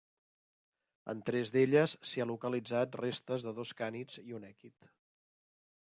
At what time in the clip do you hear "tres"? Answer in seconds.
1.27-1.51